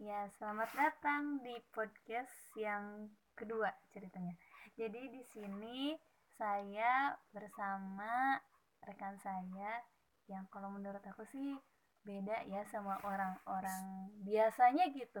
Ya, 0.00 0.32
selamat 0.40 0.72
datang 0.72 1.44
di 1.44 1.52
podcast 1.76 2.32
yang 2.56 3.12
kedua 3.36 3.68
ceritanya. 3.92 4.32
Jadi 4.72 5.12
di 5.12 5.20
sini 5.28 5.92
saya 6.40 7.12
bersama 7.36 8.40
rekan 8.80 9.20
saya 9.20 9.84
yang 10.24 10.48
kalau 10.48 10.72
menurut 10.72 11.04
aku 11.04 11.28
sih 11.28 11.52
beda 12.00 12.48
ya 12.48 12.64
sama 12.72 12.96
orang-orang 13.04 14.08
biasanya 14.24 14.88
gitu. 14.88 15.20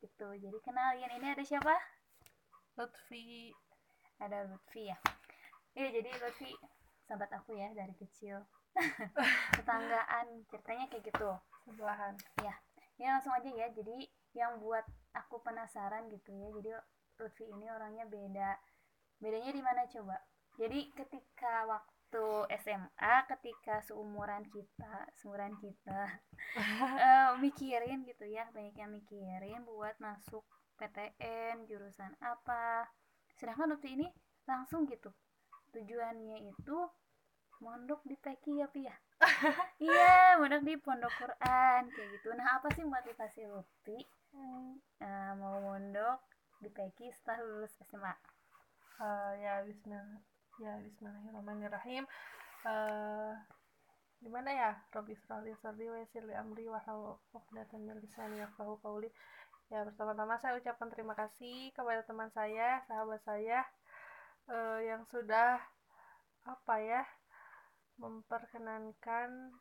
Gitu. 0.00 0.28
Jadi 0.48 0.58
kenalin 0.64 1.20
ini 1.20 1.36
ada 1.36 1.44
siapa? 1.44 1.76
Lutfi 2.80 3.52
Ada 4.16 4.48
Lutfi 4.48 4.88
ya. 4.88 4.96
Iya, 5.76 6.00
jadi 6.00 6.08
Lutfi 6.24 6.48
sahabat 7.04 7.36
aku 7.36 7.52
ya 7.52 7.68
dari 7.76 7.92
kecil. 8.00 8.48
Tetanggaan 9.60 10.48
ceritanya 10.48 10.88
kayak 10.88 11.04
gitu. 11.04 11.36
sebelahan 11.68 12.16
ya 12.40 12.56
ya 13.00 13.16
langsung 13.16 13.32
aja 13.32 13.48
ya. 13.48 13.72
Jadi 13.72 14.04
yang 14.36 14.60
buat 14.60 14.84
aku 15.16 15.40
penasaran 15.40 16.12
gitu 16.12 16.36
ya. 16.36 16.52
Jadi 16.52 16.70
Lutfi 17.16 17.48
ini 17.48 17.66
orangnya 17.72 18.04
beda. 18.04 18.60
Bedanya 19.16 19.50
di 19.56 19.62
mana 19.64 19.88
coba? 19.88 20.16
Jadi 20.60 20.92
ketika 20.92 21.64
waktu 21.64 22.24
SMA 22.60 23.14
ketika 23.30 23.80
seumuran 23.86 24.42
kita 24.50 25.08
seumuran 25.16 25.54
kita 25.62 26.20
eh, 27.08 27.30
mikirin 27.40 28.04
gitu 28.04 28.28
ya. 28.28 28.44
Banyak 28.52 28.76
yang 28.76 28.92
mikirin 28.92 29.64
buat 29.64 29.96
masuk 29.96 30.44
PTN 30.76 31.64
jurusan 31.64 32.12
apa. 32.20 32.84
Sedangkan 33.40 33.72
Lutfi 33.72 33.96
ini 33.96 34.08
langsung 34.44 34.84
gitu. 34.84 35.08
Tujuannya 35.72 36.52
itu 36.52 36.76
mondok 37.60 38.00
di 38.08 38.16
PKI 38.16 38.64
ya 38.64 38.66
Pi 38.72 38.88
ya? 38.88 38.96
Iya 39.84 40.40
mondok 40.40 40.62
di 40.64 40.74
pondok 40.80 41.12
Quran 41.12 41.82
kayak 41.92 42.08
gitu. 42.16 42.28
Nah 42.32 42.56
apa 42.56 42.68
sih 42.72 42.84
motivasi 42.84 43.44
Lutfi 43.48 44.00
eh, 45.00 45.32
mau 45.36 45.60
mondok 45.60 46.18
di 46.60 46.68
PKI 46.72 47.12
setelah 47.12 47.40
lulus 47.44 47.72
SMA 47.84 48.12
Eh, 49.00 49.32
ya 49.40 49.64
Bismillah 49.64 50.20
ya 50.60 50.76
Bismillahirrahmanirrahim. 50.84 52.04
Eh, 52.68 53.32
gimana 54.20 54.50
ya? 54.52 54.70
Robbi 54.92 55.16
Srali 55.16 55.56
Sardi 55.56 55.88
wa 55.88 55.96
yassir 55.96 56.20
li 56.28 56.36
amri 56.36 56.68
wa 56.68 56.76
hlul 56.84 57.16
'uqdatam 57.32 57.80
min 57.80 57.96
lisani 57.96 58.44
yafqahu 58.44 58.76
qawli. 58.84 59.08
Ya 59.72 59.88
pertama-tama 59.88 60.36
saya 60.36 60.60
ucapkan 60.60 60.92
terima 60.92 61.16
kasih 61.16 61.72
kepada 61.72 62.04
teman 62.04 62.28
saya 62.28 62.84
sahabat 62.84 63.24
saya 63.24 63.64
eh, 64.52 64.80
yang 64.84 65.08
sudah 65.08 65.56
apa 66.44 66.76
ya 66.80 67.00
memperkenankan 68.00 69.52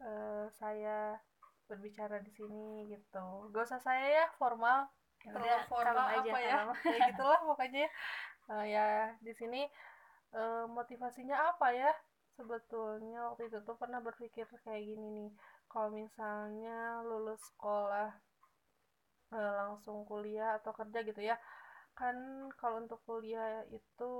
eh, 0.00 0.46
saya 0.54 1.18
berbicara 1.66 2.22
di 2.22 2.30
sini 2.34 2.90
gitu. 2.90 3.50
Gak 3.50 3.64
usah 3.66 3.80
saya 3.82 4.06
ya 4.06 4.26
formal. 4.38 4.86
Terlalu 5.20 5.68
formal 5.68 6.06
kalem 6.08 6.22
aja, 6.24 6.30
apa 6.32 6.38
ya? 6.40 6.56
ya 6.86 6.98
gitulah 7.12 7.40
pokoknya. 7.44 7.86
Eh, 8.50 8.64
ya 8.74 8.86
di 9.20 9.32
sini 9.34 9.62
eh, 10.34 10.64
motivasinya 10.70 11.54
apa 11.54 11.74
ya? 11.74 11.92
Sebetulnya 12.38 13.30
waktu 13.30 13.52
itu 13.52 13.58
tuh 13.66 13.76
pernah 13.76 14.00
berpikir 14.00 14.48
kayak 14.64 14.82
gini 14.82 15.06
nih. 15.12 15.30
Kalau 15.70 15.90
misalnya 15.92 17.04
lulus 17.06 17.42
sekolah 17.54 18.10
eh, 19.34 19.52
langsung 19.60 20.02
kuliah 20.06 20.58
atau 20.62 20.72
kerja 20.72 20.98
gitu 21.04 21.20
ya. 21.20 21.36
Kan 21.94 22.48
kalau 22.56 22.82
untuk 22.82 23.02
kuliah 23.04 23.66
itu 23.68 24.12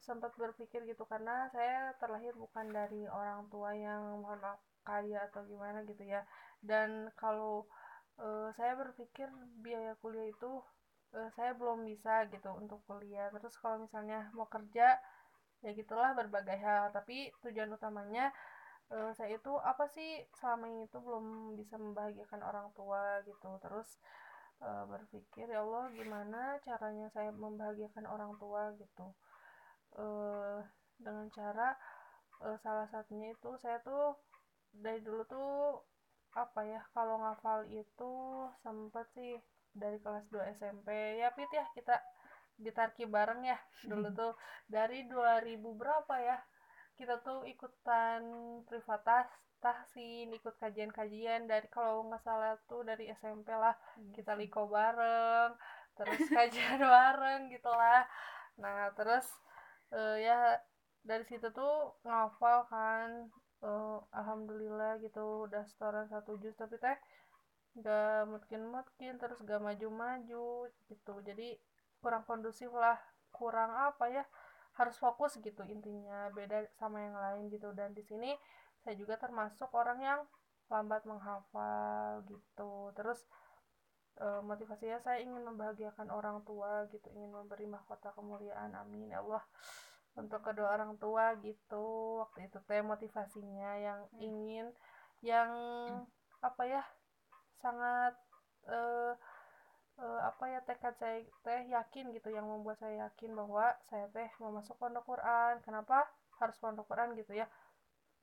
sempat 0.00 0.32
berpikir 0.42 0.80
gitu 0.88 1.04
karena 1.04 1.46
saya 1.52 1.92
terlahir 2.00 2.32
bukan 2.32 2.66
dari 2.72 3.04
orang 3.06 3.46
tua 3.52 3.70
yang 3.76 4.24
mohon 4.24 4.40
maaf 4.40 4.60
kaya 4.80 5.28
atau 5.28 5.44
gimana 5.44 5.84
gitu 5.84 6.02
ya. 6.08 6.24
Dan 6.64 7.12
kalau 7.20 7.68
eh, 8.20 8.48
saya 8.56 8.72
berpikir 8.80 9.28
biaya 9.64 9.92
kuliah 10.00 10.28
itu 10.32 10.50
eh, 11.16 11.28
saya 11.36 11.52
belum 11.60 11.84
bisa 11.84 12.26
gitu 12.32 12.50
untuk 12.56 12.80
kuliah. 12.88 13.28
Terus 13.34 13.54
kalau 13.60 13.84
misalnya 13.84 14.32
mau 14.36 14.48
kerja 14.48 14.96
ya 15.64 15.70
gitulah 15.76 16.16
berbagai 16.16 16.58
hal. 16.64 16.84
Tapi 16.96 17.28
tujuan 17.44 17.70
utamanya 17.76 18.32
eh, 18.92 19.12
saya 19.18 19.36
itu 19.36 19.52
apa 19.60 19.84
sih 19.92 20.24
selama 20.40 20.64
ini 20.72 20.84
tuh 20.88 21.02
belum 21.04 21.56
bisa 21.60 21.76
membahagiakan 21.76 22.40
orang 22.40 22.68
tua 22.72 23.20
gitu. 23.28 23.50
Terus 23.64 23.88
eh, 24.64 24.84
berpikir 24.88 25.46
ya 25.52 25.60
Allah 25.64 25.92
gimana 25.92 26.56
caranya 26.64 27.06
saya 27.12 27.30
membahagiakan 27.36 28.04
orang 28.08 28.32
tua? 28.40 28.72
gitu 28.80 29.06
eh 29.98 30.60
dengan 31.00 31.26
cara 31.32 31.74
eh, 32.46 32.58
salah 32.62 32.86
satunya 32.92 33.32
itu 33.34 33.50
saya 33.58 33.80
tuh 33.82 34.14
dari 34.70 35.00
dulu 35.02 35.22
tuh 35.26 35.82
apa 36.38 36.62
ya 36.62 36.80
kalau 36.94 37.18
ngafal 37.18 37.66
itu 37.66 38.12
sempet 38.62 39.06
sih 39.18 39.34
dari 39.74 39.98
kelas 39.98 40.26
2 40.30 40.54
SMP 40.54 41.18
ya 41.18 41.34
Pit 41.34 41.50
ya 41.50 41.66
kita 41.74 41.98
ditarki 42.60 43.08
bareng 43.08 43.42
ya 43.42 43.58
dulu 43.88 44.08
tuh. 44.14 44.32
Dari 44.68 45.08
2000 45.10 45.58
berapa 45.74 46.14
ya 46.22 46.38
kita 46.94 47.24
tuh 47.24 47.48
ikutan 47.48 48.22
privatas 48.68 49.26
tahsin 49.58 50.30
ikut 50.30 50.54
kajian-kajian. 50.60 51.50
Dari 51.50 51.66
kalau 51.72 52.06
nggak 52.06 52.22
salah 52.22 52.54
tuh 52.70 52.86
dari 52.86 53.10
SMP 53.10 53.50
lah 53.50 53.74
kita 54.14 54.38
liko 54.38 54.70
bareng 54.70 55.56
terus 56.00 56.20
kajian 56.36 56.80
bareng 56.80 57.52
gitulah 57.52 58.08
nah 58.56 58.88
terus 58.96 59.28
eh, 59.94 60.16
ya 60.26 60.38
dari 61.04 61.24
situ 61.24 61.48
tuh 61.54 61.96
ngafal 62.06 62.68
kan 62.72 63.08
eh, 63.64 63.98
alhamdulillah 64.18 65.00
gitu 65.04 65.46
udah 65.48 65.62
setoran 65.70 66.06
satu 66.12 66.36
juz 66.42 66.54
tapi 66.56 66.76
teh 66.80 66.96
gak 67.84 68.26
mungkin-mungkin 68.26 69.12
terus 69.22 69.38
gak 69.46 69.62
maju-maju 69.62 70.46
gitu. 70.90 71.14
Jadi 71.22 71.48
kurang 72.02 72.24
kondusif 72.26 72.70
lah 72.74 72.98
kurang 73.30 73.70
apa 73.72 74.10
ya 74.10 74.24
harus 74.78 74.96
fokus 74.98 75.36
gitu 75.38 75.62
intinya 75.68 76.32
beda 76.34 76.66
sama 76.80 76.98
yang 77.06 77.16
lain 77.16 77.42
gitu. 77.54 77.70
Dan 77.74 77.94
di 77.94 78.02
sini 78.02 78.34
saya 78.82 78.94
juga 78.98 79.14
termasuk 79.20 79.70
orang 79.76 79.98
yang 80.02 80.20
lambat 80.72 81.02
menghafal 81.06 82.22
gitu. 82.26 82.90
Terus 82.96 83.22
eh, 84.18 84.40
motivasinya 84.42 84.98
saya 85.04 85.18
ingin 85.24 85.42
membahagiakan 85.48 86.08
orang 86.10 86.42
tua 86.48 86.86
gitu 86.92 87.06
ingin 87.16 87.30
memberi 87.32 87.66
mahkota 87.70 88.10
kemuliaan 88.16 88.72
amin 88.74 89.10
ya 89.12 89.22
Allah 89.22 89.44
untuk 90.18 90.40
kedua 90.42 90.68
orang 90.76 90.98
tua 90.98 91.38
gitu 91.46 92.18
waktu 92.22 92.50
itu 92.50 92.58
teh 92.68 92.82
motivasinya 92.82 93.70
yang 93.86 94.00
Hmm. 94.12 94.20
ingin 94.20 94.66
yang 95.22 95.50
apa 96.42 96.62
ya 96.66 96.82
sangat 97.62 98.14
eh, 98.68 99.14
eh, 100.02 100.20
apa 100.30 100.44
ya 100.52 100.60
tekad 100.68 100.94
saya 101.00 101.18
teh 101.46 101.62
yakin 101.76 102.06
gitu 102.16 102.28
yang 102.36 102.46
membuat 102.52 102.76
saya 102.82 103.06
yakin 103.08 103.30
bahwa 103.40 103.66
saya 103.88 104.06
teh 104.16 104.28
mau 104.40 104.50
masuk 104.58 104.76
pondok 104.80 105.04
Quran 105.10 105.54
kenapa 105.66 106.08
harus 106.40 106.56
pondok 106.62 106.86
Quran 106.90 107.14
gitu 107.20 107.32
ya 107.40 107.46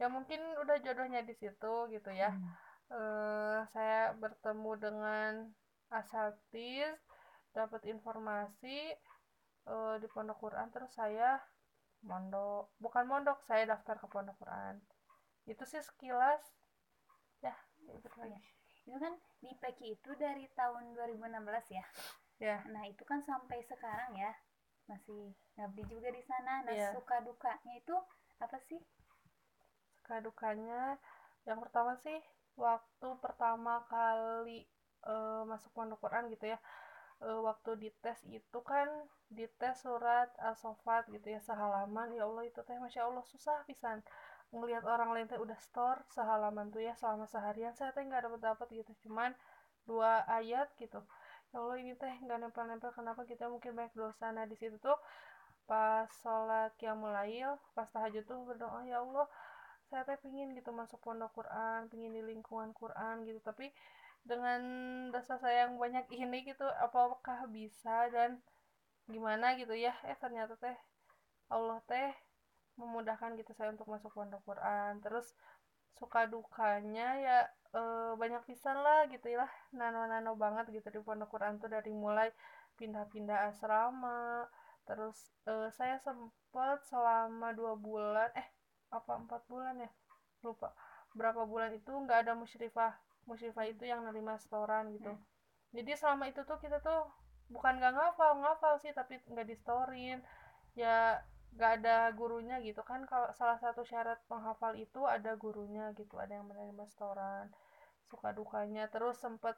ya 0.02 0.08
mungkin 0.16 0.42
udah 0.62 0.78
jodohnya 0.86 1.22
di 1.30 1.34
situ 1.42 1.74
gitu 1.94 2.10
ya 2.14 2.30
Hmm. 2.30 2.58
eh, 2.92 3.60
saya 3.74 4.14
bertemu 4.18 4.72
dengan 4.86 5.32
asatidz 5.90 7.00
dapat 7.56 7.82
informasi 7.90 8.94
eh, 9.68 9.96
di 10.02 10.08
pondok 10.12 10.38
Quran 10.42 10.68
terus 10.70 10.92
saya 10.94 11.40
mondok. 12.06 12.72
Bukan 12.78 13.06
mondok 13.10 13.42
saya 13.48 13.66
daftar 13.66 13.98
ke 13.98 14.08
pondok 14.08 14.38
Quran. 14.40 14.78
Itu 15.48 15.64
sih 15.66 15.82
sekilas. 15.82 16.44
Ya 17.42 17.56
itu 17.88 18.10
lagi 18.18 18.58
itu 18.88 18.96
kan 19.04 19.14
di 19.44 19.52
itu 19.92 20.12
dari 20.16 20.48
tahun 20.56 20.96
2016 20.96 21.76
ya? 21.76 21.86
Ya. 22.40 22.58
Nah 22.72 22.88
itu 22.88 23.04
kan 23.04 23.20
sampai 23.20 23.60
sekarang 23.68 24.16
ya. 24.16 24.32
Masih 24.88 25.36
ngabdi 25.60 25.84
juga 25.92 26.08
di 26.08 26.24
sana. 26.24 26.64
Nah 26.64 26.72
Iya. 26.72 26.96
suka 26.96 27.20
dukanya 27.20 27.74
itu 27.76 27.96
apa 28.40 28.58
sih? 28.64 28.80
Suka 30.00 30.24
dukanya. 30.24 30.96
Yang 31.44 31.60
pertama 31.68 32.00
sih 32.00 32.20
waktu 32.56 33.08
pertama 33.20 33.84
kali 33.92 34.64
eh, 35.14 35.42
masuk 35.52 35.72
pondok 35.76 36.00
Quran 36.04 36.24
gitu 36.34 36.46
ya. 36.54 36.60
Eh, 37.26 37.40
waktu 37.48 37.72
dites 37.84 38.20
itu 38.30 38.60
kan 38.72 38.88
dites 39.38 39.76
surat 39.86 40.30
as-sofat 40.50 41.04
gitu 41.16 41.28
ya 41.36 41.42
sehalaman. 41.42 42.08
Ya 42.18 42.24
Allah 42.30 42.44
itu 42.50 42.60
teh 42.68 42.78
masya 42.78 43.02
Allah 43.10 43.24
susah 43.34 43.58
pisan. 43.70 43.98
Ngelihat 44.54 44.84
orang 44.88 45.10
lain 45.16 45.28
teh 45.32 45.40
udah 45.46 45.58
store 45.60 46.00
sehalaman 46.16 46.70
tuh 46.74 46.82
ya 46.88 46.94
selama 47.02 47.26
seharian. 47.34 47.74
Saya 47.78 47.92
teh 47.96 48.04
nggak 48.06 48.24
dapat 48.30 48.42
dapat 48.44 48.68
gitu 48.80 48.92
cuman 49.10 49.32
dua 49.90 50.24
ayat 50.30 50.68
gitu. 50.82 51.00
Ya 51.52 51.58
Allah 51.64 51.78
ini 51.82 51.94
teh 51.98 52.14
nggak 52.24 52.38
nempel-nempel. 52.44 52.92
Kenapa 52.94 53.22
kita 53.26 53.46
mungkin 53.54 53.72
banyak 53.78 53.96
dosa? 53.98 54.30
Nah 54.36 54.46
di 54.46 54.56
situ 54.60 54.78
tuh 54.80 54.98
pas 55.68 56.08
sholat 56.24 56.72
qiyamul 56.80 57.12
lail 57.12 57.60
pas 57.76 57.88
tahajud 57.92 58.24
tuh 58.24 58.40
berdoa 58.48 58.88
ya 58.88 59.04
Allah 59.04 59.28
saya 59.92 60.04
teh 60.08 60.16
pingin 60.24 60.56
gitu 60.56 60.72
masuk 60.72 61.00
pondok 61.04 61.32
Quran 61.38 61.88
pingin 61.92 62.12
di 62.16 62.22
lingkungan 62.24 62.72
Quran 62.76 63.24
gitu. 63.28 63.40
Tapi 63.44 63.72
dengan 64.28 64.62
dosa 65.10 65.40
saya 65.40 65.66
yang 65.66 65.80
banyak 65.80 66.06
ini 66.12 66.44
gitu 66.44 66.68
apakah 66.84 67.48
bisa 67.48 68.12
dan 68.12 68.44
gimana 69.08 69.56
gitu 69.56 69.72
ya? 69.72 69.96
Eh 70.04 70.20
ternyata 70.20 70.60
teh 70.60 70.76
Allah 71.48 71.80
teh 71.88 72.12
memudahkan 72.76 73.40
gitu 73.40 73.56
saya 73.56 73.72
untuk 73.72 73.88
masuk 73.88 74.12
pondok 74.12 74.44
Quran. 74.44 75.00
Terus 75.00 75.32
suka 75.98 76.30
dukanya 76.30 77.08
ya 77.18 77.38
uh, 77.74 78.14
banyak 78.20 78.44
pisan 78.46 78.78
lah 78.78 79.10
gitu 79.10 79.34
ya 79.34 79.50
nano-nano 79.74 80.38
banget 80.38 80.70
gitu 80.70 80.94
di 80.94 81.00
pondok 81.02 81.34
Quran 81.34 81.58
tuh 81.58 81.72
dari 81.72 81.90
mulai 81.96 82.30
pindah-pindah 82.76 83.50
asrama. 83.50 84.46
Terus 84.84 85.32
uh, 85.48 85.72
saya 85.72 85.98
sempat 86.04 86.84
selama 86.92 87.56
dua 87.56 87.80
bulan 87.80 88.30
eh 88.36 88.48
apa 88.92 89.24
empat 89.24 89.42
bulan 89.48 89.80
ya? 89.80 89.92
Lupa. 90.44 90.76
Berapa 91.16 91.48
bulan 91.48 91.74
itu 91.74 91.90
nggak 91.90 92.28
ada 92.28 92.36
musyrifah 92.36 93.07
musyrifah 93.28 93.68
itu 93.68 93.84
yang 93.86 94.02
nerima 94.08 94.40
setoran 94.40 94.90
gitu. 94.96 95.12
Hmm. 95.14 95.24
jadi 95.76 96.00
selama 96.00 96.32
itu 96.32 96.42
tuh 96.48 96.58
kita 96.64 96.80
tuh 96.80 97.06
bukan 97.52 97.80
nggak 97.80 97.94
ngafal 97.96 98.40
ngafal 98.40 98.80
sih 98.80 98.92
tapi 98.96 99.20
nggak 99.28 99.48
di 99.48 99.56
storin 99.56 100.20
ya 100.76 101.20
nggak 101.56 101.72
ada 101.82 102.12
gurunya 102.14 102.62
gitu 102.62 102.86
kan. 102.86 103.02
Kalau 103.10 103.34
salah 103.34 103.58
satu 103.58 103.82
syarat 103.82 104.20
penghafal 104.30 104.78
itu 104.78 105.02
ada 105.08 105.34
gurunya 105.40 105.90
gitu 105.96 106.20
ada 106.22 106.38
yang 106.38 106.46
menerima 106.46 106.86
setoran 106.92 107.50
suka 108.12 108.30
dukanya. 108.36 108.86
Terus 108.94 109.18
sempet 109.18 109.56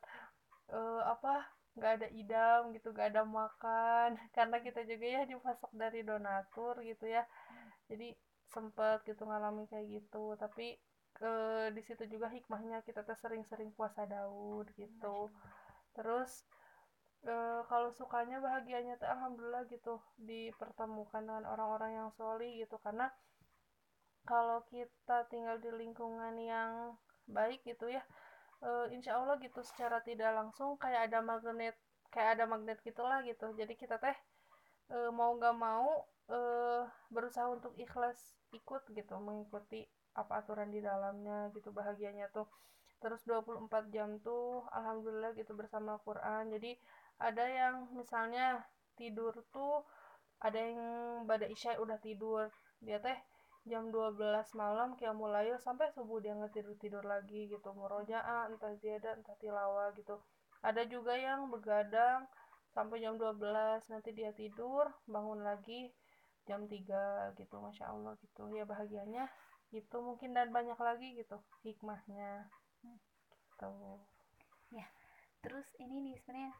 uh, 0.71 1.03
apa 1.03 1.49
nggak 1.77 1.91
ada 2.01 2.07
idam 2.15 2.71
gitu 2.71 2.95
nggak 2.95 3.09
ada 3.15 3.23
makan. 3.27 4.09
Karena 4.35 4.57
kita 4.63 4.85
juga 4.87 5.05
ya 5.05 5.21
dipasok 5.27 5.71
dari 5.75 6.05
donatur 6.05 6.79
gitu 6.87 7.03
ya. 7.09 7.27
Jadi 7.91 8.13
sempet 8.47 9.03
gitu 9.03 9.27
ngalamin 9.27 9.67
kayak 9.67 9.87
gitu. 9.89 10.39
Tapi 10.39 10.79
ke 11.19 11.33
di 11.75 11.81
situ 11.83 12.07
juga 12.07 12.31
hikmahnya 12.31 12.79
kita 12.87 13.03
tuh 13.03 13.17
sering-sering 13.19 13.75
puasa 13.75 14.07
Daud 14.07 14.71
gitu. 14.79 15.27
Terus 15.91 16.47
e, 17.27 17.35
kalau 17.67 17.91
sukanya 17.91 18.39
bahagianya 18.39 18.95
tuh 18.95 19.11
alhamdulillah 19.11 19.67
gitu 19.67 19.99
dipertemukan 20.15 21.21
dengan 21.27 21.43
orang-orang 21.43 21.91
yang 21.99 22.09
soli 22.15 22.63
gitu. 22.63 22.79
Karena 22.79 23.11
kalau 24.23 24.63
kita 24.71 25.27
tinggal 25.27 25.59
di 25.59 25.69
lingkungan 25.75 26.39
yang 26.39 26.95
baik 27.27 27.61
gitu 27.67 27.91
ya 27.91 28.01
uh, 28.63 28.87
insya 28.91 29.19
Allah 29.19 29.39
gitu 29.39 29.61
secara 29.63 30.03
tidak 30.03 30.31
langsung 30.35 30.75
kayak 30.79 31.11
ada 31.11 31.19
magnet 31.23 31.75
kayak 32.09 32.39
ada 32.39 32.45
magnet 32.49 32.79
gitulah 32.81 33.21
gitu. 33.23 33.53
Jadi 33.53 33.73
kita 33.77 34.01
teh 34.01 34.15
uh, 34.91 35.11
mau 35.13 35.37
gak 35.37 35.55
mau 35.55 36.09
uh, 36.31 36.83
berusaha 37.13 37.47
untuk 37.47 37.77
ikhlas 37.77 38.17
ikut 38.51 38.81
gitu 38.91 39.13
mengikuti 39.21 39.85
apa 40.15 40.41
aturan 40.41 40.69
di 40.73 40.81
dalamnya 40.81 41.53
gitu 41.53 41.69
bahagianya 41.69 42.29
tuh. 42.33 42.47
Terus 42.99 43.23
24 43.23 43.93
jam 43.95 44.19
tuh 44.19 44.67
alhamdulillah 44.75 45.31
gitu 45.37 45.55
bersama 45.55 45.99
Quran. 46.03 46.51
Jadi 46.51 46.75
ada 47.19 47.45
yang 47.47 47.91
misalnya 47.95 48.63
tidur 48.99 49.31
tuh 49.55 49.87
ada 50.43 50.59
yang 50.59 50.79
pada 51.23 51.47
isya 51.47 51.79
udah 51.79 51.99
tidur. 51.99 52.51
Dia 52.83 52.99
teh 52.99 53.15
jam 53.67 53.91
12 53.91 54.19
malam 54.55 54.95
kia 54.95 55.11
mulai 55.11 55.51
sampai 55.59 55.91
subuh 55.91 56.19
dia 56.23 56.35
ngetidur 56.35 56.75
tidur 56.79 57.03
lagi 57.07 57.47
gitu. 57.47 57.69
Murojaah 57.71 58.51
entah 58.51 58.75
ziyadah 58.79 59.15
entah 59.19 59.35
tilawah 59.39 59.95
gitu. 59.95 60.19
Ada 60.59 60.83
juga 60.87 61.15
yang 61.15 61.47
begadang 61.47 62.27
sampai 62.75 62.99
jam 62.99 63.15
12 63.15 63.87
nanti 63.87 64.11
dia 64.11 64.35
tidur 64.35 64.91
bangun 65.07 65.39
lagi 65.41 65.91
jam 66.47 66.67
3 66.67 67.35
gitu 67.39 67.55
masya 67.63 67.95
Allah 67.95 68.15
gitu. 68.19 68.43
Ya 68.51 68.67
bahagianya 68.67 69.31
gitu 69.69 70.01
mungkin 70.01 70.33
dan 70.33 70.49
banyak 70.49 70.77
lagi 70.77 71.17
gitu 71.17 71.37
hikmahnya 71.61 72.49
gitu 72.81 73.73
ya 74.73 74.87
terus 75.45 75.65
ini 75.77 76.09
nih 76.09 76.15
sebenarnya 76.21 76.53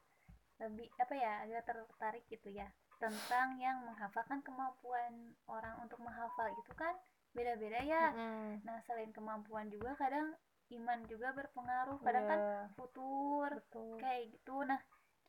lebih 0.60 0.88
apa 1.00 1.14
ya 1.16 1.34
agak 1.48 1.64
tertarik 1.72 2.26
gitu 2.28 2.52
ya 2.52 2.68
tentang 3.00 3.56
yang 3.56 3.80
menghafalkan 3.88 4.44
kemampuan 4.44 5.34
orang 5.48 5.80
untuk 5.80 6.04
menghafal 6.04 6.52
itu 6.52 6.74
kan 6.76 6.92
beda-beda 7.32 7.80
ya. 7.80 8.12
Mm-hmm. 8.12 8.68
Nah, 8.68 8.78
selain 8.84 9.12
kemampuan 9.16 9.72
juga 9.72 9.96
kadang 9.96 10.36
iman 10.76 11.00
juga 11.08 11.32
berpengaruh. 11.32 11.98
Kadang 12.04 12.26
yeah. 12.28 12.32
kan 12.32 12.40
iya. 12.40 12.62
futur 12.76 13.50
Betul. 13.56 13.96
kayak 14.04 14.24
gitu. 14.36 14.56
Nah, 14.68 14.80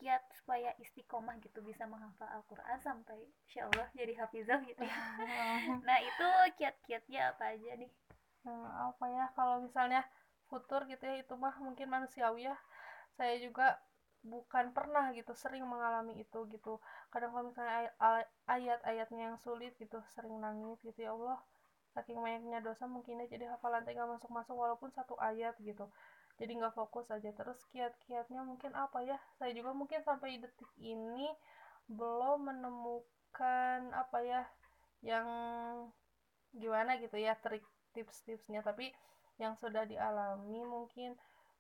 kiat 0.01 0.25
supaya 0.33 0.73
istiqomah 0.81 1.37
gitu 1.45 1.61
bisa 1.61 1.85
menghafal 1.85 2.25
Al-Qur'an 2.33 2.81
sampai 2.81 3.21
insya 3.45 3.69
Allah 3.69 3.87
jadi 3.93 4.17
hafizah 4.17 4.65
gitu 4.65 4.81
ya. 4.81 4.97
nah, 5.87 5.99
itu 6.01 6.27
kiat-kiatnya 6.57 7.37
apa 7.37 7.53
aja 7.53 7.77
nih? 7.77 7.93
Nah, 8.49 8.89
apa 8.89 9.05
ya 9.13 9.29
kalau 9.37 9.61
misalnya 9.61 10.01
futur 10.49 10.89
gitu 10.89 11.05
ya 11.05 11.21
itu 11.21 11.35
mah 11.37 11.55
mungkin 11.61 11.93
manusiawi 11.93 12.49
ya. 12.49 12.57
Saya 13.21 13.37
juga 13.37 13.77
bukan 14.21 14.77
pernah 14.77 15.13
gitu 15.17 15.33
sering 15.33 15.65
mengalami 15.65 16.21
itu 16.21 16.45
gitu 16.53 16.77
kadang 17.09 17.33
kalau 17.33 17.49
misalnya 17.49 17.89
ayat-ayatnya 18.45 19.33
yang 19.33 19.39
sulit 19.41 19.73
gitu 19.81 19.97
sering 20.13 20.37
nangis 20.45 20.77
gitu 20.85 21.01
ya 21.01 21.17
Allah 21.17 21.41
saking 21.97 22.21
banyaknya 22.21 22.61
dosa 22.61 22.85
mungkin 22.85 23.25
ya 23.25 23.27
jadi 23.33 23.49
hafalan 23.57 23.83
teh 23.83 23.97
masuk-masuk 23.97 24.55
walaupun 24.55 24.93
satu 24.93 25.17
ayat 25.17 25.57
gitu 25.65 25.89
jadi 26.41 26.53
nggak 26.57 26.73
fokus 26.73 27.13
aja. 27.13 27.29
Terus 27.37 27.61
kiat-kiatnya 27.69 28.41
mungkin 28.41 28.73
apa 28.73 29.05
ya? 29.05 29.21
Saya 29.37 29.53
juga 29.53 29.77
mungkin 29.77 30.01
sampai 30.01 30.41
detik 30.41 30.73
ini 30.81 31.29
belum 31.85 32.49
menemukan 32.49 33.93
apa 33.93 34.19
ya 34.25 34.43
yang 35.05 35.29
gimana 36.57 36.97
gitu 36.97 37.21
ya 37.21 37.37
trik 37.45 37.63
tips-tipsnya. 37.93 38.65
Tapi 38.65 38.89
yang 39.37 39.53
sudah 39.61 39.85
dialami 39.85 40.65
mungkin 40.65 41.13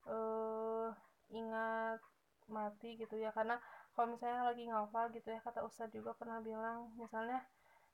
uh, 0.08 0.88
ingat 1.28 2.00
mati 2.48 2.96
gitu 2.96 3.20
ya. 3.20 3.36
Karena 3.36 3.60
kalau 3.92 4.16
misalnya 4.16 4.48
lagi 4.48 4.64
ngafal 4.64 5.12
gitu 5.12 5.28
ya 5.28 5.44
kata 5.44 5.60
Ustadz 5.60 5.92
juga 5.92 6.16
pernah 6.16 6.40
bilang 6.40 6.88
misalnya 6.96 7.44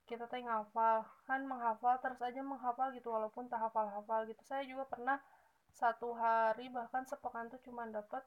kita 0.06 0.30
teh 0.30 0.38
ngafal 0.38 1.02
kan 1.26 1.42
menghafal 1.50 1.98
terus 1.98 2.22
aja 2.22 2.38
menghafal 2.38 2.94
gitu 2.94 3.10
walaupun 3.10 3.50
tak 3.50 3.58
hafal-hafal 3.58 4.22
gitu. 4.30 4.38
Saya 4.46 4.62
juga 4.62 4.86
pernah 4.86 5.18
satu 5.76 6.17
hari 6.17 6.73
bahkan 6.73 7.05
sepekan 7.05 7.52
tuh 7.52 7.61
cuma 7.61 7.84
dapat 7.87 8.25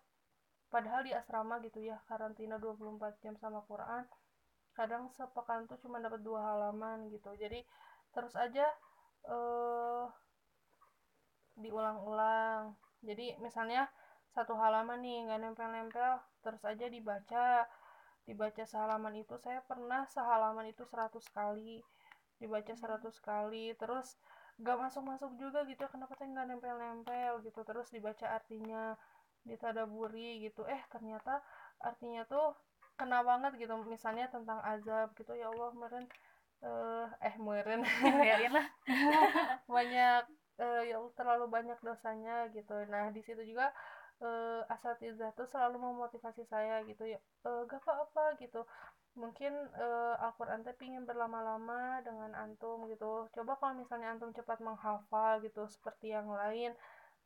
padahal 0.69 1.01
di 1.01 1.11
asrama 1.17 1.57
gitu 1.65 1.81
ya 1.81 1.97
karantina 2.05 2.61
24 2.61 3.17
jam 3.25 3.33
sama 3.41 3.65
Quran 3.65 4.05
kadang 4.79 5.11
sepekan 5.11 5.67
tuh 5.67 5.75
cuma 5.83 5.99
dapat 5.99 6.23
dua 6.23 6.39
halaman 6.39 7.11
gitu. 7.11 7.35
Jadi 7.35 7.59
terus 8.15 8.31
aja 8.39 8.63
eh 9.27 10.05
diulang-ulang. 11.59 12.79
Jadi 13.03 13.35
misalnya 13.43 13.91
satu 14.31 14.55
halaman 14.55 15.03
nih 15.03 15.27
nggak 15.27 15.39
nempel-nempel 15.43 16.23
terus 16.39 16.63
aja 16.63 16.87
dibaca. 16.87 17.67
Dibaca 18.23 18.63
sehalaman 18.63 19.17
itu 19.19 19.35
saya 19.41 19.59
pernah 19.65 20.05
sehalaman 20.07 20.69
itu 20.71 20.87
100 20.87 21.27
kali. 21.33 21.83
Dibaca 22.39 22.71
100 22.71 23.19
kali 23.19 23.75
terus 23.75 24.15
gak 24.59 24.77
masuk-masuk 24.77 25.31
juga 25.39 25.63
gitu 25.71 25.87
kenapa 25.87 26.13
saya 26.19 26.27
nggak 26.35 26.47
nempel-nempel 26.51 27.33
gitu 27.47 27.63
terus 27.63 27.87
dibaca 27.95 28.27
artinya 28.27 28.99
ditadaburi 29.47 30.43
gitu. 30.43 30.67
Eh 30.67 30.81
ternyata 30.91 31.39
artinya 31.79 32.27
tuh 32.27 32.55
kena 32.99 33.23
banget 33.23 33.55
gitu 33.55 33.71
misalnya 33.87 34.27
tentang 34.27 34.59
azab 34.63 35.15
gitu. 35.15 35.31
Ya 35.31 35.47
Allah 35.47 35.71
meren 35.71 36.05
uh, 36.63 37.07
eh 37.23 37.35
meren 37.39 37.81
banyak 39.75 40.23
uh, 40.59 40.83
ya 40.83 40.97
terlalu 41.15 41.45
banyak 41.47 41.79
dosanya 41.79 42.51
gitu. 42.51 42.75
Nah 42.91 43.15
di 43.15 43.23
situ 43.23 43.39
juga 43.47 43.71
uh, 44.19 44.67
asatizah 44.67 45.31
tuh 45.39 45.47
selalu 45.47 45.79
memotivasi 45.79 46.43
saya 46.43 46.83
gitu. 46.83 47.07
Ya 47.07 47.19
uh, 47.47 47.63
gak 47.63 47.79
apa-apa 47.83 48.35
gitu 48.43 48.67
mungkin 49.19 49.51
uh, 49.75 50.15
Al-Quran 50.23 50.63
teh 50.63 50.73
pingin 50.79 51.03
berlama-lama 51.03 51.99
dengan 52.01 52.31
antum 52.39 52.87
gitu. 52.87 53.27
Coba 53.35 53.59
kalau 53.59 53.75
misalnya 53.75 54.15
antum 54.15 54.31
cepat 54.31 54.63
menghafal 54.63 55.43
gitu 55.43 55.67
seperti 55.67 56.15
yang 56.15 56.31
lain 56.31 56.71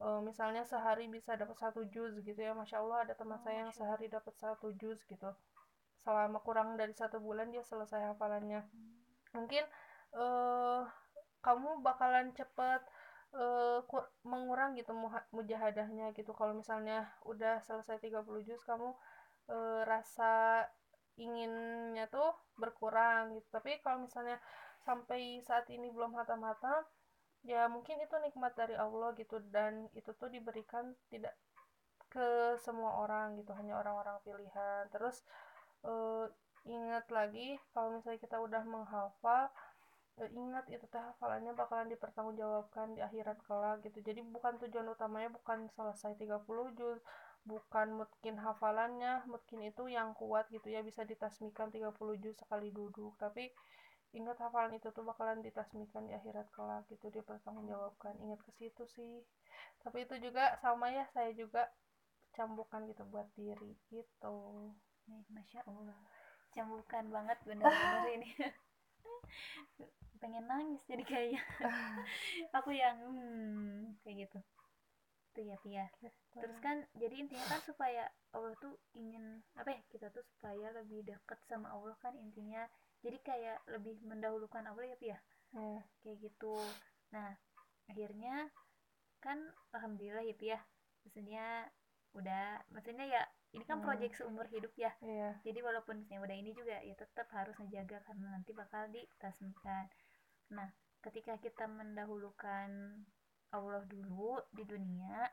uh, 0.02 0.20
misalnya 0.26 0.66
sehari 0.66 1.06
bisa 1.08 1.38
dapat 1.38 1.54
satu 1.56 1.86
juz 1.94 2.18
gitu 2.26 2.40
ya. 2.42 2.58
Masya 2.58 2.82
Allah 2.82 3.06
ada 3.06 3.14
teman 3.14 3.38
oh, 3.38 3.42
saya 3.46 3.70
yang 3.70 3.74
sehari 3.74 4.10
dapat 4.10 4.34
satu 4.36 4.74
juz 4.76 4.98
gitu. 5.06 5.30
Selama 6.02 6.42
kurang 6.42 6.76
dari 6.76 6.92
satu 6.98 7.22
bulan 7.22 7.54
dia 7.54 7.62
selesai 7.62 8.14
hafalannya. 8.14 8.66
Hmm. 8.66 8.92
mungkin 9.34 9.66
uh, 10.14 10.86
kamu 11.42 11.82
bakalan 11.82 12.30
cepet 12.38 12.82
uh, 13.34 13.82
mengurang 14.22 14.78
gitu 14.78 14.94
mujahadahnya 15.34 16.14
gitu. 16.14 16.32
Kalau 16.38 16.54
misalnya 16.54 17.10
udah 17.26 17.62
selesai 17.66 17.98
30 17.98 18.22
juz 18.46 18.62
kamu 18.62 18.94
uh, 19.50 19.82
rasa 19.90 20.64
inginnya 21.18 22.06
tuh 22.10 22.34
berkurang 22.58 23.38
gitu. 23.38 23.48
Tapi 23.54 23.82
kalau 23.84 24.06
misalnya 24.06 24.38
sampai 24.84 25.40
saat 25.46 25.66
ini 25.72 25.90
belum 25.94 26.14
hatam-hatam 26.18 26.84
ya 27.44 27.68
mungkin 27.68 28.00
itu 28.00 28.16
nikmat 28.24 28.54
dari 28.56 28.76
Allah 28.78 29.14
gitu. 29.18 29.42
Dan 29.52 29.90
itu 29.94 30.12
tuh 30.16 30.30
diberikan 30.32 30.96
tidak 31.12 31.36
ke 32.14 32.58
semua 32.62 33.02
orang 33.02 33.38
gitu 33.42 33.52
hanya 33.58 33.82
orang-orang 33.82 34.18
pilihan. 34.22 34.86
Terus 34.94 35.26
uh, 35.86 36.30
ingat 36.64 37.06
lagi 37.12 37.60
kalau 37.76 38.00
misalnya 38.00 38.20
kita 38.24 38.40
udah 38.40 38.64
menghafal 38.64 39.52
e, 40.16 40.24
ingat 40.32 40.64
itu 40.72 40.86
teh 40.88 41.02
hafalannya 41.02 41.52
bakalan 41.58 41.92
dipertanggungjawabkan 41.92 42.96
di 42.96 43.02
akhirat 43.04 43.38
kelak 43.44 43.84
gitu. 43.84 44.00
Jadi 44.00 44.24
bukan 44.24 44.56
tujuan 44.64 44.88
utamanya 44.96 45.30
bukan 45.34 45.68
selesai 45.76 46.16
30 46.16 46.78
juz 46.80 47.00
bukan 47.44 48.00
mungkin 48.00 48.40
hafalannya 48.40 49.28
mungkin 49.28 49.68
itu 49.68 49.92
yang 49.92 50.16
kuat 50.16 50.48
gitu 50.48 50.72
ya 50.72 50.80
bisa 50.80 51.04
ditasmikan 51.04 51.68
30 51.72 51.92
juz 52.24 52.36
sekali 52.40 52.72
duduk. 52.72 53.16
Tapi 53.20 53.52
ingat 54.16 54.40
hafalan 54.40 54.80
itu 54.80 54.94
tuh 54.96 55.04
bakalan 55.04 55.44
ditasmikan 55.44 56.08
di 56.08 56.14
akhirat 56.16 56.48
kelak 56.56 56.88
gitu 56.88 57.12
dia 57.12 57.20
dipertanggungjawabkan. 57.20 58.16
Ingat 58.24 58.40
ke 58.48 58.52
situ 58.56 58.84
sih. 58.88 59.24
Tapi 59.84 60.08
itu 60.08 60.16
juga 60.24 60.56
sama 60.64 60.88
ya 60.92 61.04
saya 61.12 61.36
juga 61.36 61.68
cambukan 62.34 62.88
gitu 62.88 63.04
buat 63.12 63.28
diri 63.36 63.76
gitu. 63.92 64.72
Nih, 65.12 65.28
masya 65.30 65.62
allah. 65.68 66.00
Cambukan 66.56 67.12
banget 67.12 67.38
bener-bener 67.44 68.08
ini. 68.16 68.30
Pengen 70.24 70.48
nangis 70.48 70.80
jadi 70.88 71.04
kayaknya. 71.04 71.44
Aku 72.64 72.72
yang 72.72 72.96
hmm, 73.04 74.00
kayak 74.08 74.32
gitu 74.32 74.40
tuh 75.34 75.44
ya 75.44 75.58
Pia 75.66 75.86
terus 76.38 76.58
kan 76.62 76.86
jadi 76.98 77.26
intinya 77.26 77.46
kan 77.50 77.62
supaya 77.66 78.06
Allah 78.34 78.54
tuh 78.62 78.78
ingin 78.98 79.42
apa 79.58 79.74
ya 79.74 79.82
kita 79.90 80.10
tuh 80.14 80.22
supaya 80.38 80.70
lebih 80.74 81.06
dekat 81.06 81.38
sama 81.50 81.70
Allah 81.74 81.98
kan 82.02 82.14
intinya. 82.18 82.66
Jadi 83.04 83.20
kayak 83.20 83.68
lebih 83.68 84.00
mendahulukan 84.08 84.64
Allah 84.64 84.88
ya 84.88 84.98
Pia 84.98 85.18
ya? 85.54 85.82
Kayak 86.02 86.18
gitu. 86.24 86.56
Nah 87.12 87.36
akhirnya 87.90 88.48
kan 89.20 89.38
alhamdulillah 89.76 90.24
ya 90.24 90.36
Pia 90.38 90.60
maksudnya 91.04 91.68
udah 92.14 92.62
maksudnya 92.72 93.06
ya 93.10 93.22
ini 93.54 93.66
kan 93.66 93.82
Hmm. 93.82 93.86
proyek 93.86 94.14
seumur 94.18 94.46
hidup 94.50 94.74
ya. 94.78 94.94
Iya. 95.02 95.38
Jadi 95.46 95.60
walaupun 95.62 96.02
misalnya 96.02 96.26
udah 96.26 96.38
ini 96.38 96.52
juga 96.58 96.78
ya 96.82 96.96
tetap 96.98 97.30
harus 97.34 97.54
menjaga 97.62 98.02
karena 98.06 98.38
nanti 98.40 98.54
bakal 98.54 98.90
ditasmikan 98.90 99.90
nah 100.54 100.70
ketika 101.04 101.36
kita 101.42 101.66
mendahulukan 101.66 102.70
Allah 103.56 103.82
dulu 103.86 104.42
di 104.52 104.64
dunia 104.66 105.30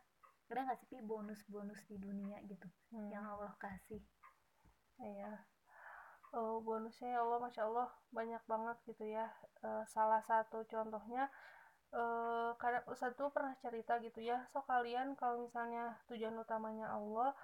ada 0.50 0.60
nggak 0.66 0.80
sih 0.90 0.98
bonus-bonus 1.02 1.80
di 1.86 1.96
dunia 1.96 2.36
gitu 2.50 2.66
Hmm. 2.92 3.08
yang 3.14 3.24
Allah 3.26 3.54
kasih 3.58 4.02
Iya. 5.00 5.32
Oh, 6.36 6.62
bonusnya 6.62 7.08
ya 7.16 7.20
Allah, 7.24 7.38
Masya 7.42 7.62
Allah, 7.66 7.88
banyak 8.14 8.42
banget 8.46 8.76
gitu 8.86 9.04
ya. 9.08 9.26
Eh, 9.66 9.84
salah 9.90 10.22
satu 10.22 10.62
contohnya, 10.68 11.26
eh 11.90 12.50
kadang 12.62 12.84
Ustadz 12.86 13.18
tuh 13.18 13.32
pernah 13.34 13.54
cerita 13.64 13.98
gitu 14.04 14.20
ya, 14.22 14.38
so 14.52 14.62
kalian 14.62 15.18
kalau 15.18 15.42
misalnya 15.48 15.98
tujuan 16.06 16.36
utamanya 16.38 16.86
Allah, 16.94 17.34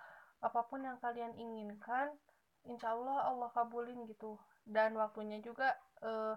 apa 0.44 0.60
pun 0.70 0.84
yang 0.86 0.98
kalian 1.02 1.34
inginkan, 1.34 2.14
insya 2.70 2.94
Allah 2.94 3.26
Allah 3.30 3.48
kabulin 3.56 4.06
gitu. 4.06 4.38
Dan 4.68 4.94
waktunya 5.02 5.38
juga 5.42 5.74
eh, 6.04 6.34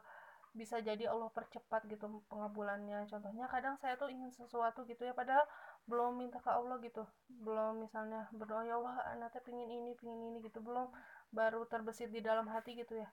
bisa 0.60 0.78
jadi 0.84 1.08
Allah 1.14 1.30
percepat 1.38 1.82
gitu 1.92 2.06
pengabulannya. 2.32 3.08
Contohnya 3.12 3.46
kadang 3.54 3.76
saya 3.82 3.96
tuh 4.02 4.10
ingin 4.16 4.32
sesuatu 4.36 4.84
gitu 4.92 5.02
ya, 5.08 5.14
padahal 5.16 5.46
belum 5.90 6.12
minta 6.22 6.38
ke 6.46 6.52
Allah 6.52 6.76
gitu. 6.84 7.04
Belum 7.46 7.80
misalnya 7.86 8.28
berdoa, 8.36 8.62
ya 8.70 8.76
Allah, 8.80 8.96
anaknya 9.16 9.42
pingin 9.48 9.70
ini, 9.72 9.92
pingin 10.00 10.20
ini 10.30 10.38
gitu. 10.48 10.60
Belum 10.68 10.88
baru 11.32 11.62
terbesit 11.72 12.10
di 12.12 12.22
dalam 12.22 12.46
hati 12.52 12.74
gitu 12.76 12.98
ya 12.98 13.10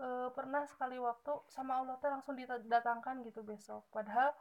e, 0.00 0.06
pernah 0.36 0.62
sekali 0.68 0.96
waktu 1.00 1.32
sama 1.48 1.80
Allah 1.80 1.96
teh 2.00 2.10
langsung 2.12 2.36
didatangkan 2.36 3.24
gitu 3.24 3.40
besok 3.44 3.84
padahal 3.92 4.32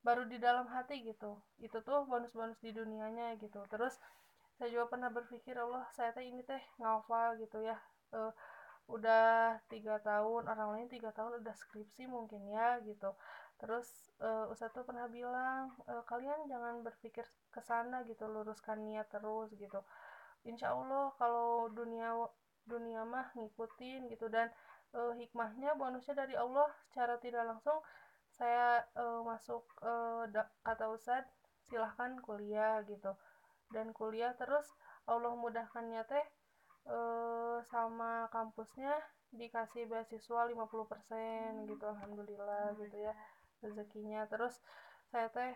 baru 0.00 0.24
di 0.28 0.38
dalam 0.38 0.66
hati 0.70 1.02
gitu 1.04 1.36
itu 1.60 1.78
tuh 1.82 2.06
bonus-bonus 2.06 2.56
di 2.62 2.70
dunianya 2.72 3.36
gitu 3.42 3.60
terus 3.68 3.98
saya 4.56 4.72
juga 4.72 4.88
pernah 4.88 5.10
berpikir 5.12 5.56
Allah 5.60 5.84
saya 5.92 6.16
teh 6.16 6.24
ini 6.24 6.40
teh 6.46 6.60
ngafal 6.80 7.36
gitu 7.40 7.60
ya 7.64 7.76
E, 8.14 8.30
udah 8.86 9.58
tiga 9.72 9.98
tahun 9.98 10.46
orang 10.46 10.68
lain 10.78 10.88
tiga 10.88 11.10
tahun 11.10 11.42
udah 11.42 11.54
skripsi 11.58 12.06
mungkin 12.06 12.46
ya 12.50 12.78
gitu. 12.86 13.10
Terus 13.58 13.88
e, 14.22 14.28
Ustadz 14.52 14.74
tuh 14.76 14.84
pernah 14.86 15.10
bilang 15.10 15.74
e, 15.90 15.94
kalian 16.06 16.46
jangan 16.46 16.84
berpikir 16.86 17.26
ke 17.50 17.60
sana 17.64 18.06
gitu 18.06 18.24
luruskan 18.30 18.78
niat 18.86 19.10
terus 19.10 19.50
gitu. 19.58 19.82
Insya 20.46 20.70
Allah 20.70 21.10
kalau 21.18 21.66
dunia 21.74 22.14
dunia 22.66 23.02
mah 23.06 23.30
ngikutin 23.38 24.10
gitu 24.10 24.26
dan 24.26 24.50
eh, 24.94 25.12
hikmahnya 25.22 25.74
bonusnya 25.78 26.14
dari 26.18 26.34
Allah 26.34 26.66
secara 26.90 27.14
tidak 27.22 27.46
langsung 27.46 27.78
saya 28.30 28.82
eh, 28.94 29.20
masuk 29.22 29.62
da- 30.34 30.50
kata 30.66 30.90
Ustadz 30.94 31.30
silahkan 31.66 32.18
kuliah 32.22 32.82
gitu. 32.86 33.14
Dan 33.74 33.90
kuliah 33.90 34.34
terus 34.38 34.66
Allah 35.06 35.34
mudahkannya 35.34 36.02
teh 36.06 36.26
eh, 36.94 37.58
sama 37.72 38.12
kampusnya 38.34 38.92
dikasih 39.40 39.82
beasiswa 39.90 40.40
50% 40.50 41.52
gitu 41.70 41.84
alhamdulillah 41.92 42.66
gitu 42.80 42.96
ya 43.06 43.12
rezekinya. 43.64 44.20
Terus 44.32 44.54
saya 45.10 45.26
teh 45.36 45.52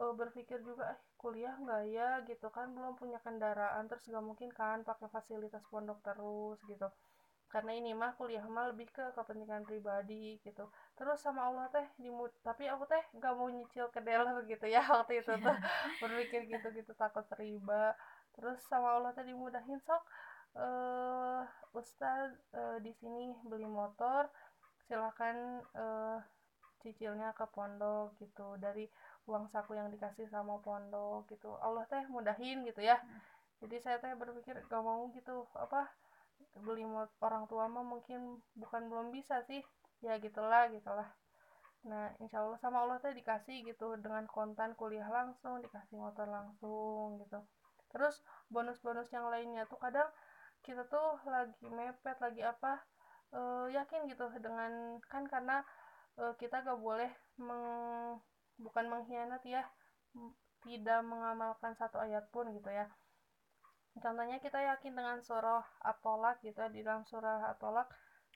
eh, 0.00 0.12
berpikir 0.20 0.58
juga 0.68 0.84
eh, 0.94 1.00
kuliah 1.20 1.54
nggak 1.62 1.82
ya? 1.96 2.08
Gitu 2.28 2.46
kan 2.56 2.66
belum 2.76 2.94
punya 3.00 3.18
kendaraan 3.26 3.84
terus 3.90 4.04
nggak 4.10 4.24
mungkin 4.28 4.50
kan 4.60 4.78
pakai 4.88 5.08
fasilitas 5.14 5.64
pondok 5.72 5.98
terus 6.06 6.58
gitu. 6.70 6.88
Karena 7.50 7.72
ini 7.74 7.90
mah 8.00 8.14
kuliah 8.14 8.46
mah 8.46 8.70
lebih 8.70 8.88
ke 8.96 9.04
kepentingan 9.16 9.66
pribadi 9.66 10.38
gitu. 10.46 10.64
Terus 10.94 11.18
sama 11.18 11.50
Allah 11.50 11.66
teh 11.74 11.86
dimud 11.98 12.30
tapi 12.46 12.64
aku 12.70 12.84
teh 12.92 13.02
nggak 13.16 13.32
mau 13.38 13.48
nyicil 13.50 13.86
ke 13.94 14.00
dealer 14.06 14.38
gitu 14.52 14.66
ya 14.70 14.82
waktu 14.86 15.12
itu 15.22 15.32
tuh. 15.44 15.56
Berpikir 16.02 16.40
gitu 16.52 16.66
gitu 16.78 16.92
takut 16.94 17.26
riba 17.40 17.94
terus 18.34 18.62
sama 18.70 18.88
Allah 18.96 19.10
teh 19.16 19.26
dimudahin 19.26 19.78
sok 19.82 20.02
eh 20.56 21.42
Ustaz 21.70 22.34
eh, 22.50 22.78
di 22.82 22.90
sini 22.98 23.30
beli 23.46 23.66
motor 23.66 24.26
silakan 24.90 25.62
eh, 25.74 26.18
cicilnya 26.82 27.30
ke 27.36 27.46
pondok 27.54 28.16
gitu. 28.18 28.58
Dari 28.58 28.88
uang 29.28 29.46
saku 29.52 29.78
yang 29.78 29.88
dikasih 29.94 30.26
sama 30.26 30.58
pondok 30.58 31.28
gitu. 31.30 31.54
Allah 31.62 31.86
teh 31.86 32.02
mudahin 32.10 32.66
gitu 32.66 32.82
ya. 32.82 32.98
Jadi 33.60 33.76
saya 33.78 33.96
teh 34.02 34.10
berpikir 34.16 34.56
gak 34.66 34.82
mau 34.82 35.06
gitu 35.12 35.46
apa 35.54 35.86
beli 36.64 36.82
mot 36.82 37.06
orang 37.20 37.44
tua 37.46 37.68
mah 37.70 37.84
mungkin 37.84 38.40
bukan 38.58 38.90
belum 38.90 39.14
bisa 39.14 39.44
sih. 39.46 39.62
Ya 40.02 40.18
gitulah 40.18 40.66
gitulah. 40.72 41.06
Nah 41.86 42.10
insya 42.18 42.42
Allah 42.42 42.58
sama 42.58 42.82
Allah 42.82 42.98
teh 42.98 43.14
dikasih 43.14 43.62
gitu. 43.68 43.94
Dengan 44.00 44.26
kontan 44.26 44.74
kuliah 44.74 45.06
langsung 45.06 45.62
dikasih 45.62 46.00
motor 46.00 46.26
langsung 46.26 47.20
gitu. 47.22 47.38
Terus 47.92 48.22
bonus-bonus 48.48 49.10
yang 49.14 49.28
lainnya 49.28 49.66
tuh 49.70 49.78
kadang 49.78 50.08
kita 50.66 50.82
tuh 50.92 51.18
lagi 51.24 51.66
mepet 51.66 52.16
lagi 52.20 52.42
apa 52.44 52.72
eh, 53.32 53.66
yakin 53.76 54.00
gitu 54.10 54.26
dengan 54.38 55.00
kan 55.12 55.24
karena 55.32 55.56
eh, 56.20 56.34
kita 56.40 56.56
gak 56.66 56.80
boleh 56.80 57.10
meng, 57.40 57.64
bukan 58.60 58.84
mengkhianat 58.92 59.42
ya 59.46 59.62
tidak 60.60 61.00
mengamalkan 61.06 61.72
satu 61.72 61.96
ayat 61.96 62.28
pun 62.28 62.52
gitu 62.52 62.68
ya. 62.68 62.86
Contohnya 64.00 64.38
kita 64.38 64.60
yakin 64.60 64.92
dengan 64.94 65.18
surah 65.24 65.64
at-tolak 65.82 66.36
gitu 66.44 66.60
di 66.72 66.80
dalam 66.84 67.04
surah 67.08 67.52
at-tolak 67.52 67.88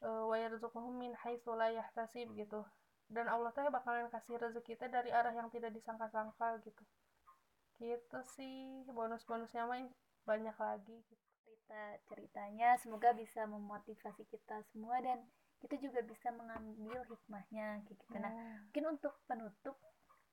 eh, 0.02 0.24
wa 0.30 0.36
yarzuquhum 0.36 0.94
min 0.96 1.12
haitsu 1.22 1.52
la 1.54 1.68
yahtasib 1.70 2.32
gitu. 2.34 2.64
Dan 3.08 3.28
Allah 3.28 3.52
teh 3.52 3.68
bakalan 3.68 4.08
kasih 4.08 4.40
rezeki 4.40 4.80
teh 4.80 4.88
dari 4.88 5.12
arah 5.12 5.32
yang 5.36 5.52
tidak 5.52 5.70
disangka-sangka 5.76 6.58
gitu. 6.64 6.82
Gitu 7.78 8.18
sih 8.34 8.88
bonus-bonusnya 8.88 9.68
mah 9.68 9.84
banyak 10.24 10.56
lagi 10.56 10.96
gitu. 11.04 11.33
Cerita 11.64 11.80
ceritanya. 12.08 12.68
Semoga 12.82 13.10
bisa 13.16 13.40
memotivasi 13.48 14.22
kita 14.28 14.56
semua 14.72 14.96
dan 15.00 15.18
kita 15.62 15.74
juga 15.80 16.00
bisa 16.04 16.28
mengambil 16.40 17.00
hikmahnya 17.08 17.80
kayak 17.88 17.96
gitu. 18.04 18.16
Nah 18.20 18.32
Hmm. 18.36 18.68
mungkin 18.68 18.84
untuk 18.98 19.14
penutup 19.28 19.76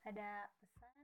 ada 0.03 0.29
pesan 0.59 0.95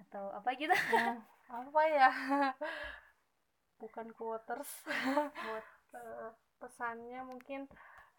atau 0.00 0.24
apa 0.34 0.48
gitu? 0.58 0.74
Hmm, 0.88 1.16
apa 1.48 1.82
ya? 1.96 2.08
Bukan 3.80 4.08
quoters 4.18 4.70
buat 5.44 5.64
Eh, 5.92 6.32
pesannya 6.56 7.20
mungkin 7.30 7.68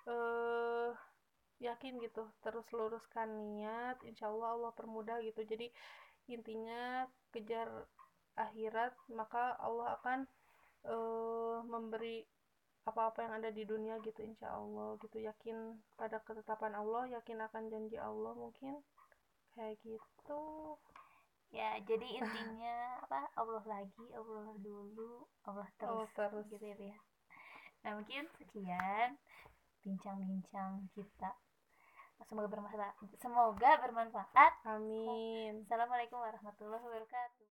eh 0.05 0.89
yakin 1.67 1.93
gitu 2.05 2.23
terus 2.45 2.67
luruskan 2.77 3.29
niat 3.49 3.97
insya 4.09 4.29
Allah 4.29 4.49
Allah 4.55 4.71
permudah 4.77 5.17
gitu. 5.25 5.41
Jadi 5.51 5.67
intinya 6.35 7.09
kejar 7.33 7.69
akhirat 8.45 8.93
maka 9.19 9.57
Allah 9.67 9.97
akan 9.97 10.19
eh 10.87 11.57
memberi 11.63 12.23
apa-apa 12.83 13.23
yang 13.23 13.33
ada 13.39 13.49
di 13.55 13.63
dunia 13.63 13.95
gitu 14.03 14.19
insya 14.23 14.51
Allah 14.51 14.99
gitu. 14.99 15.17
Yakin 15.23 15.79
pada 15.95 16.19
ketetapan 16.23 16.75
Allah 16.75 17.07
yakin 17.07 17.39
akan 17.47 17.63
janji 17.71 17.95
Allah 17.95 18.35
mungkin. 18.35 18.83
Kayak 19.55 19.79
gitu. 19.85 20.43
Ya 21.53 21.77
jadi 21.85 22.07
intinya 22.17 22.97
apa? 23.05 23.29
Allah 23.37 23.63
lagi 23.69 24.05
Allah 24.17 24.57
dulu 24.57 25.29
Allah 25.45 25.67
terus, 25.77 25.91
Allah 25.93 26.09
terus. 26.15 26.45
gitu 26.49 26.65
ya 26.65 26.97
nah 27.83 27.99
mungkin 27.99 28.23
sekian 28.39 29.19
bincang-bincang 29.83 30.87
kita. 30.95 31.35
Semoga 32.31 32.47
bermanfaat 32.47 32.95
semoga 33.19 33.71
bermanfaat. 33.83 34.53
Amin. 34.63 35.67
Assalamualaikum 35.67 36.15
warahmatullahi 36.15 36.79
wabarakatuh 36.79 37.33